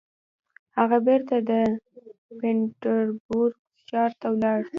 [0.77, 1.51] هغه بېرته د
[2.39, 3.55] پيټرزبورګ
[3.87, 4.59] ښار ته ولاړ.